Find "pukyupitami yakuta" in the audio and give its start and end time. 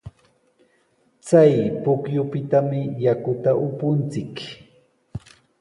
1.83-3.51